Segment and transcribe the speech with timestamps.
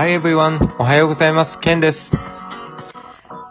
[0.00, 0.58] Hi everyone!
[0.78, 1.58] おはようございます。
[1.58, 2.16] ケンです。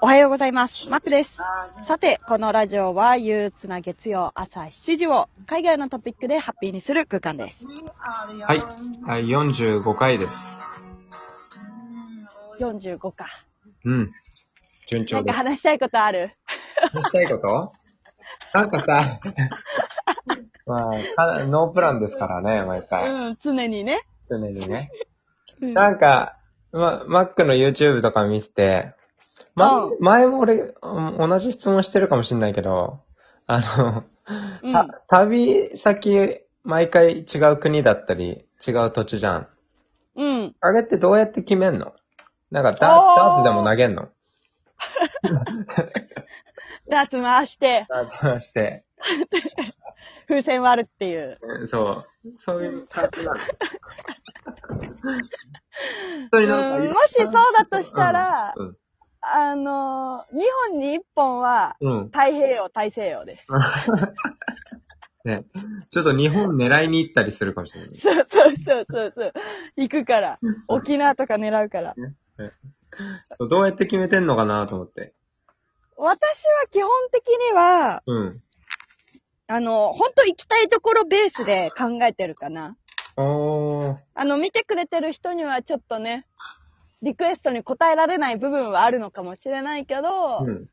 [0.02, 0.90] おはようございます。
[0.90, 1.38] マックです。
[1.86, 7.64] さて、このラジオは憂鬱な月曜朝7時を海外のトピックでハッピーにする空間です。
[8.48, 8.60] はい。
[9.04, 10.58] はい、45回です。
[12.60, 13.28] 45か。
[13.86, 14.12] うん。
[14.88, 15.28] 順調です。
[15.28, 16.32] なんか話したいことある？
[16.92, 17.74] 話したいこと？
[18.58, 19.20] なんかさ、
[20.66, 23.08] まあか、ノープランですからね、毎回。
[23.08, 24.02] うん、常にね。
[24.28, 24.90] 常にね。
[25.62, 26.39] うんなんか、
[26.72, 28.94] ま、マックの YouTube とか見てて、
[29.56, 33.02] まうん、前も俺、うん同じ質問してるかもしんないけど、
[33.48, 34.04] あの、
[34.64, 39.48] うんた、旅先、毎回違う国だったり、違う土地じゃん。
[40.16, 40.56] うん。
[40.60, 41.94] あれってどうやって決めんの？
[42.52, 44.10] なんかダ、あーダーツでも投げんの？
[46.90, 48.84] ダーツ回して、ダーツ回して。
[50.28, 51.38] 風船割るっていう。
[51.42, 52.32] うんそう。
[52.36, 53.40] そういう感じなの。
[56.90, 58.78] もしそうだとしたらうん。
[59.22, 62.06] あのー、日本に1本はうん。
[62.06, 63.46] 太平洋、大西洋です。
[65.26, 65.44] ね。
[65.92, 68.00] ちょっと日本狙いに行ったりするかもしれない。
[68.00, 69.34] そうそうそうそうそう。
[69.76, 70.40] 行くから。
[70.68, 71.96] 沖縄とか狙うから。
[73.50, 75.14] どうやって決めてんのかなと思って。
[75.98, 78.42] 私は基本的には、うん。
[79.48, 82.78] あの、本当行きたいところベースで考えてるかな。
[84.14, 86.26] あの、見てくれてる人にはちょっとね、
[87.02, 90.70] リクエストに応えられない部分はあるのかもしれないけど、うん。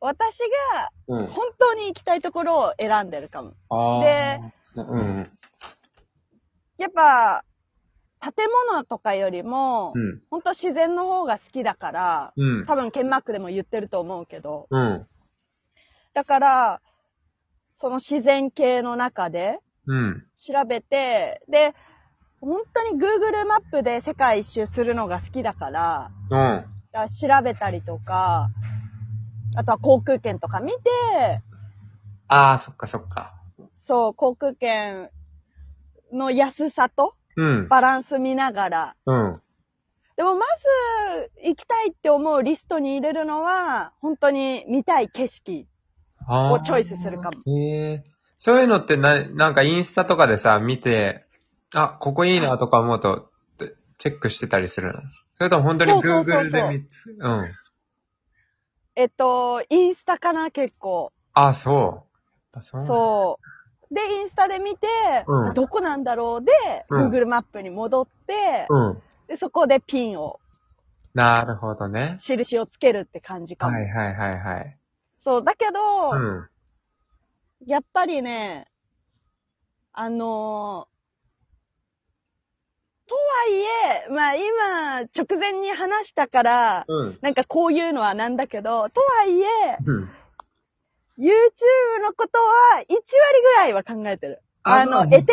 [0.00, 1.26] 私がうん。
[1.26, 3.54] 本当に行きたいところを選んでるかも。
[3.70, 4.84] あでー。
[4.84, 5.38] うん。
[6.78, 7.44] やっぱ、
[8.20, 10.22] 建物とかよりも、うん。
[10.30, 12.66] 本当自然の方が好きだから、うん。
[12.66, 15.06] 多分ケンマックでも言ってると思うけど、うん。
[16.14, 16.80] だから、
[17.76, 20.24] その自然系の中でうん。
[20.36, 21.74] 調べて、で、
[22.42, 26.66] 本当に Google マップで世界一周するのが好きだから、うん。
[27.08, 28.50] 調べたりとか、
[29.54, 31.40] あとは航空券とか見て、
[32.26, 33.32] あー、そっかそっか。
[33.86, 35.08] そう、航空券
[36.12, 37.68] の安さとうん。
[37.68, 38.96] バランス見ながら。
[39.06, 39.34] うん。
[40.16, 45.68] でもまず行きたいって思うリストに入れるのは、本当に見たい景色。
[46.26, 47.38] あをチョイスするかも。
[47.56, 48.04] へえ。
[48.36, 51.24] そういうのってな、なんかインスタとかでさ、見て、
[51.74, 53.30] あ、ここいいなとか思うと、
[53.98, 55.00] チェックしてたりするの？
[55.34, 57.52] それとも本当にそうそうそう Google で見つ、うん。
[58.94, 61.12] えっと、インスタかな、結構。
[61.32, 62.06] あ、そ
[62.54, 62.58] う。
[62.58, 62.86] あそう。
[62.86, 63.38] そ
[63.90, 63.94] う。
[63.94, 64.86] で、インスタで見て、
[65.26, 66.52] うんどこなんだろうで、
[66.90, 69.02] うん Google マップに戻って、うん。
[69.28, 70.40] でそこでピンを、
[71.14, 72.16] なるほどね。
[72.20, 73.74] 印をつけるって感じかも。
[73.74, 74.78] はいはいはいはい。
[75.24, 76.48] そう、だけど、うん。
[77.66, 78.66] やっぱりね、
[79.92, 80.88] あの
[83.12, 87.18] はいえ、まあ今、直前に話したから、うん。
[87.20, 90.10] なんかこういうのはなんだけど、とはいえ、うん。
[91.18, 91.26] YouTube
[92.02, 92.98] のことは1割
[93.42, 94.40] ぐらいは考えてる。
[94.64, 95.28] あの、絵的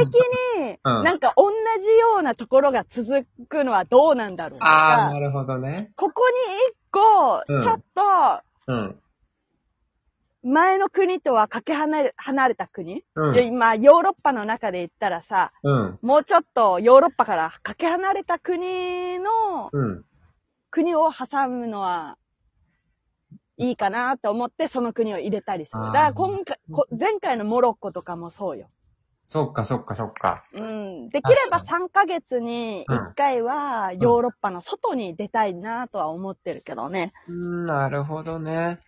[0.57, 1.51] に、うんなんか同
[1.81, 5.91] じようなところが続くのはどうなんだろうとああ、かな、るほどね。
[5.95, 6.35] ここに
[6.69, 8.99] 一個、うんちょっと、うん。
[10.43, 15.99] 前の国とはかけ離れ、離れた国、うんで今、ヨーロッパの中で言ったらさ、うん。
[16.01, 20.05] もうちょっとヨーロッパからかけ離れた国の、うん。
[20.71, 22.17] 国を挟むのは、
[23.57, 25.81] いいかなと思ってその国を入れたりする。
[25.87, 28.67] だから今回、こ前回のモロッコとかもそうよ。
[29.25, 30.45] そっかそっかそっか。
[30.53, 31.09] うん。
[31.09, 37.11] できれば3ヶ月に1回はヨーロッパの外に出たいなとは思ってるけどね。
[37.27, 38.79] うん、なるほどね。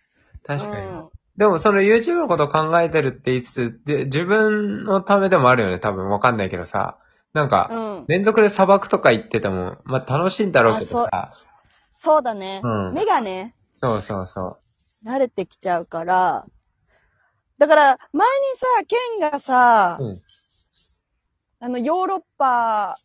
[0.44, 0.86] 確かに。
[0.86, 6.98] うんでもその YouTube のこと考えてるって言いつつ、で自分のためでもあるよね、多分わかんないけどさ。
[7.32, 8.04] なんか、うん。
[8.08, 11.32] 連続で砂漠とか行ってても、まあ楽しいんだろうけどさ。
[12.02, 12.60] そうだね。
[12.62, 14.58] うん目がね、そうそうそ
[15.04, 16.44] 慣れてきちゃうから。
[17.58, 20.04] だから、前にさ、ケンがさ、う。
[20.04, 20.16] うん。
[21.60, 22.96] あの、ヨーロッパ、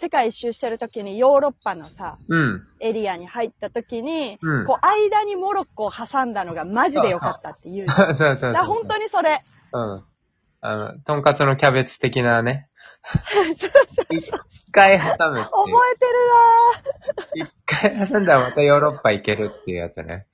[0.00, 2.66] 世界一周してる時にヨーロッパのさ、うん。
[2.80, 7.88] エリアに入った時に、うんこう、間にモロッコを挟んだのがマジで良かったっていう。
[7.92, 8.52] そうそうそう。
[8.54, 9.38] ら本当にそれ。
[9.72, 10.04] うん。
[10.62, 12.68] あの、とんかつのキャベツ的なね。
[14.10, 15.38] 一回挟む。
[15.38, 15.50] 覚
[15.94, 20.26] えてる一回挟んだらまたヨーロッパ行けるっていうやつね。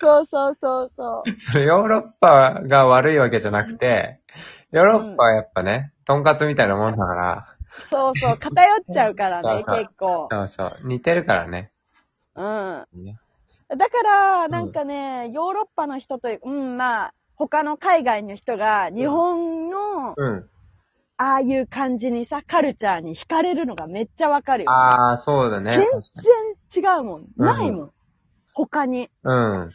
[0.00, 1.30] そうそうそうそう。
[1.38, 4.20] それヨーロッパが悪いわけじゃなくて、
[4.72, 7.51] ヨーロッパはやっぱね、とんかつみたいなもんだから、
[7.90, 10.28] そうそう、偏っちゃうからね、そうそう結構。
[10.30, 11.72] そうそう、似てるからね。
[12.34, 12.86] うん。
[13.04, 13.18] ね
[13.68, 20.48] だから、なんかね、ヨーロッパの人という、うん、まあ、他の海外の人が日本のうん。
[21.18, 24.76] ああいう感じにさ、カルチャーに惹かれるのがめっちゃわかるよ、ね。
[24.76, 25.76] ああ、そうだね。
[25.76, 25.86] 全
[26.72, 27.26] 然違うもん。
[27.36, 27.92] ないもん。
[28.54, 29.08] 他に。
[29.22, 29.74] うん。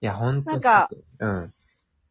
[0.00, 1.52] いや、ほんとなんかうん。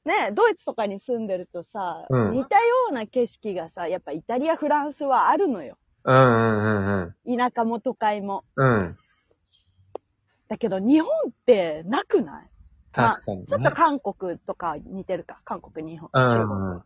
[0.08, 5.78] ね、ドイツとかに住んでるとさ、うん似たような景色がさ、やっぱイタリア、フランスはあるのよ。
[6.06, 6.68] うんうんう
[7.02, 7.38] んうん。
[7.38, 8.46] 田舎も都会も。
[8.56, 8.98] うん。
[10.48, 12.50] だけど日本ってなくない？
[12.94, 13.46] 確かに、ね。
[13.48, 15.42] ちょっと韓国とか似てるか。
[15.44, 16.10] 韓国、日本。
[16.14, 16.84] うんうん。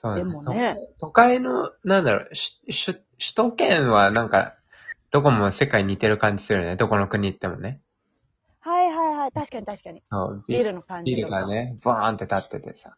[0.00, 0.78] そうでもね。
[0.98, 3.04] 都会の、なんだろう、しし首
[3.34, 4.54] 都圏はなんか、
[5.10, 6.76] どこも世界に似てる感じするよね。
[6.76, 7.80] どこの国行ってもね。
[9.34, 10.02] 確かに確かに。
[10.10, 10.44] そう。
[10.48, 11.40] ビルの感じビとか。
[11.40, 12.96] ルがね、バーンって立っててさ。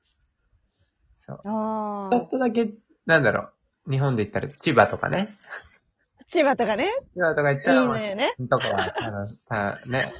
[1.17, 1.41] そう。
[1.45, 2.71] あちょっとだけ、
[3.07, 3.51] なんだろ
[3.87, 5.29] う、日本で言ったら千葉とかね。
[6.21, 6.25] あ。
[6.29, 6.91] 千葉とかね。
[7.15, 8.49] 千葉とか行ったいら、いねね。
[8.49, 10.13] とかは、あの、たね、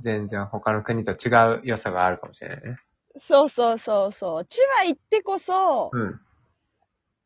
[0.00, 2.76] 全然他の国と違う良さがあるかもしれないね。
[3.20, 4.44] そうそうそうそう。
[4.44, 6.20] 千葉行ってこそ、うん。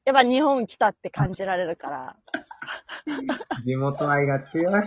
[0.04, 2.16] やっぱ日本来たって感じられるから。
[3.62, 4.82] 地元愛が強い。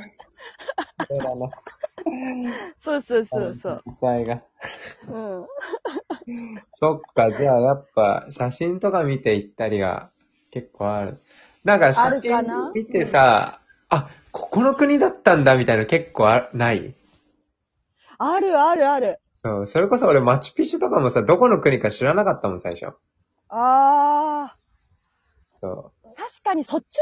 [1.08, 1.52] そうだね。
[2.84, 3.84] そうそうそうそう。
[3.86, 4.42] 地元愛が。
[5.08, 5.48] うん。
[6.72, 10.12] そっか、じゃあやっぱ写真とか見て行ったりが
[10.52, 11.22] 結構ある。
[11.64, 16.96] なんか写真見てさ、あ、ここの国だったんだみたいなの結構あない？
[18.18, 19.20] あるあるある。
[19.34, 22.94] そう、それこそ俺マチュピチュとかもさ、どこの国か知らなかったもん、最初。
[23.50, 24.56] あ
[25.52, 26.01] そー。
[26.44, 27.02] 確かにそっちの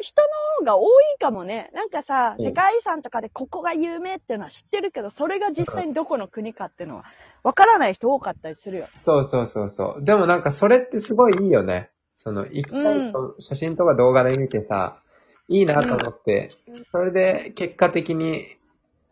[0.00, 0.28] 人の
[0.58, 1.70] 方が多いかもね。
[1.74, 7.04] なんかさ、うん世界遺産とかでここが有名っていうのは知ってるけど、それが実際にどこの国かっていうのは、
[7.42, 8.88] わからない人多かったりするよ。
[8.92, 8.98] う。
[8.98, 10.04] そうそうそうそう。
[10.04, 11.90] でもなんかそれってすごいいいよね。
[12.16, 15.00] その、行きたいと、写真とか動画で見てさ、
[15.48, 16.50] いいなと思って、
[16.92, 18.46] それで結果的に、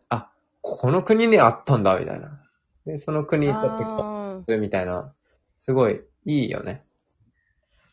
[0.09, 0.29] あ、
[0.61, 2.39] ここの国にあったんだ、みたいな。
[2.85, 5.13] で、その国ちょっと来あた、みたいな。
[5.57, 6.83] すごい、いいよね。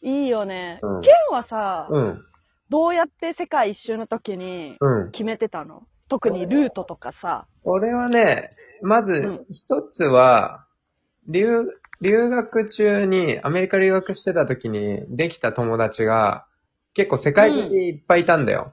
[0.02, 0.80] ーいいよね。
[0.82, 2.24] うんケンはさ、うん。
[2.68, 5.10] どうやって世界一周の時にうん。
[5.12, 5.82] 決めてたの？
[6.08, 7.46] 特にルートとかさ。
[7.64, 8.50] 俺はね、
[8.80, 10.64] まうずん、一つは、
[11.26, 11.66] 留、
[12.00, 16.46] 留学中に、アメリカ留学してた時にできた友達が、
[16.94, 18.72] 結構世界中にいっぱいいたんだよ。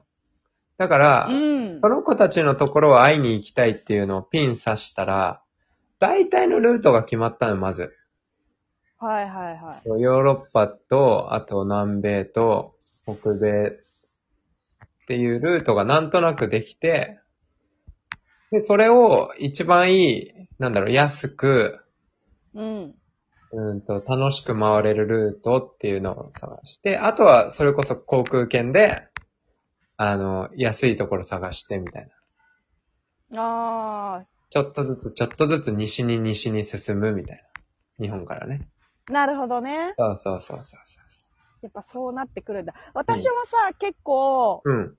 [0.78, 1.88] だから、うんそ。
[1.88, 5.42] の子たちのところを会いに行きたいっていうのをピン刺したら、
[5.98, 7.92] 大体のルートが決まったの、まず。
[9.04, 10.00] はいはいはい。
[10.00, 12.72] ヨーロッパと、あと南米と
[13.04, 17.20] 北米っていうルートがなんとなくできて、
[18.50, 21.84] で、それを一番いい、なんだろう、安く、
[22.54, 22.94] うん。
[23.52, 29.06] うんと、楽しく回れるルートっていうのを探して、あとはそれこそ航空券で、
[29.98, 32.08] あの、安いところ探してみたい
[33.30, 33.42] な。
[33.42, 38.06] あちょっとずつ、ちょっとずつ西に西に進むみたいな。
[38.06, 38.66] 日本からね。
[39.08, 39.94] ー、なるほどね。
[39.96, 41.00] そうそうそうそうそ
[41.62, 42.74] やっぱそうなってくるんだ。
[42.92, 44.70] 私もさ、結構、う。
[44.70, 44.98] うん。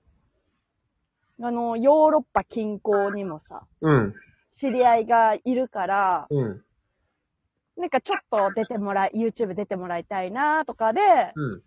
[1.42, 4.14] あの、ヨーロッパ近郊にもさ、うん。
[4.52, 6.64] 知り合いがいるから、うん。
[7.76, 11.00] なんかちょっと出てもらい、YouTube 出てもらいたいなとかで、
[11.34, 11.62] うん。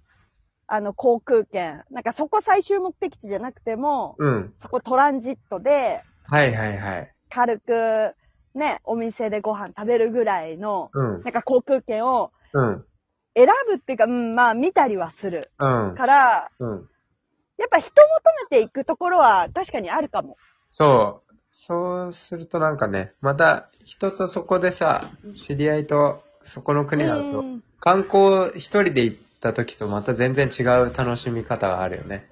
[0.67, 4.53] あの、航空券、なんかそこ最終目的地じゃなくても、うん。
[4.59, 7.13] そこトランジットで、はいはいはい。
[7.29, 8.15] 軽く、
[8.59, 11.23] ね、お店でご飯食べるぐらいの、うん。
[11.23, 12.85] なんか航空券をうん。
[13.35, 15.51] 選ぶっていうか、うん、まあ見たりはする。
[15.59, 15.95] うん。
[15.95, 16.89] から、うん。
[17.57, 18.01] やっぱ人求
[18.51, 20.37] めていくところは確かにあるかも。
[20.71, 21.35] そう。
[21.51, 32.27] そうするとなんかね、また人とそこでさ、知り合いとそこの国だと、うん観光一人で行った時とまた全然違う楽しみ方があるよね。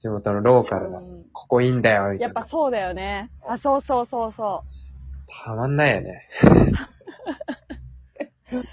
[0.00, 2.24] 地元のローカルが、うんここいいんだよ、みたいな。
[2.24, 3.30] やっぱそうだよね。
[3.48, 4.64] あ、そうそうそうそ
[5.26, 6.28] たまんないよね。
[8.52, 8.64] う。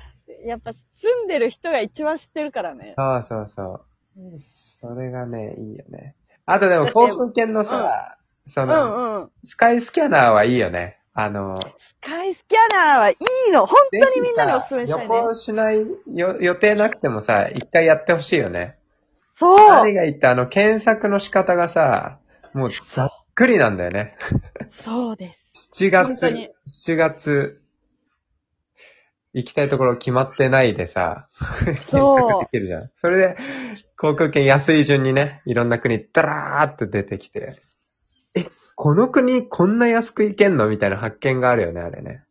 [0.47, 2.93] やっぱ住んでる人が一番知ってるからね。
[2.97, 3.85] そうそうそう。
[4.79, 6.15] それがね、いいよね。
[6.45, 8.17] あとでも航空券のさ、
[8.47, 9.31] そうの、んうん。
[9.43, 10.97] スカイスキャナーはいいよね。
[11.13, 13.17] あの、スカイスキャナーはい
[13.49, 13.65] いの。
[13.65, 15.07] 本当にみんなにお勧めしたいね。
[15.07, 18.77] 旅行しないよ予定なくてもさ、一回やってほしいよね。
[19.37, 22.19] そう何が言ってあの検索の仕方がさ、
[22.53, 24.15] もうざっくりなんだよね。
[24.83, 25.40] そうです。
[25.53, 27.61] 7月本当に、7月、
[29.33, 31.29] 行きたいところ決まってないでさ、
[31.59, 32.91] 検索できるじゃん。
[32.95, 33.37] それで、
[33.97, 37.53] 航空券安い順にね、いろんな国、ダラーって出てきて、
[38.35, 42.23] え、この国こんな安く行けんのみたいな発見があるよね、あれね。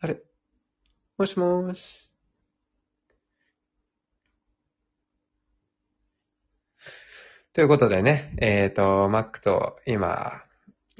[0.00, 0.22] あれ？
[1.16, 2.07] もしもーし。
[7.54, 10.42] ということでね、えっ、と、Mac と今、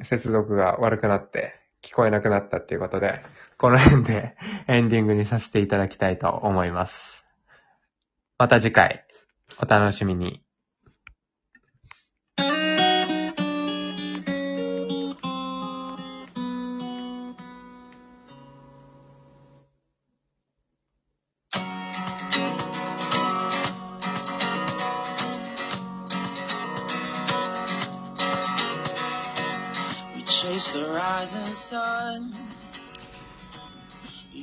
[0.03, 3.21] 接続が悪くなって聞こえなくなったっていうことで、
[3.59, 4.37] この辺で
[4.67, 7.25] エンディングにさせていただきたいと思います。
[8.39, 9.05] また次回、
[9.61, 10.43] お楽しみに。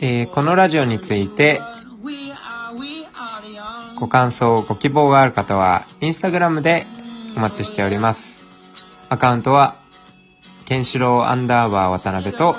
[0.01, 1.61] えーこのラジオについて
[3.95, 6.85] ご感想、ご希望がある方は、インスタグラムで
[7.35, 8.41] お待ちしております。
[9.09, 9.77] アカウントは、
[10.65, 12.57] ケンシロウアンダーバー渡辺と、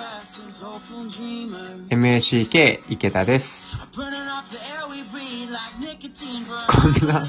[1.90, 3.66] MACK 池田です。
[3.94, 4.02] こ
[6.88, 7.26] んな、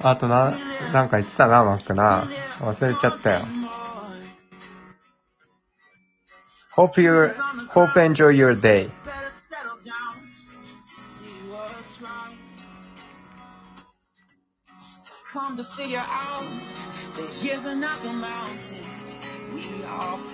[0.00, 0.56] あとな、
[0.92, 2.24] なんか言ってたな、マックな。
[2.60, 3.46] 忘れちゃったよ。
[6.74, 7.28] Hope you,
[7.68, 8.90] hope enjoy your day.
[15.32, 16.44] Come to figure out
[17.42, 19.16] years are not the mountains
[19.54, 20.18] we are